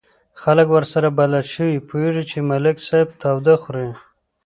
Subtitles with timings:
[0.41, 3.89] خلک ورسره بلد شوي، پوهېږي چې ملک صاحب تاوده خوري.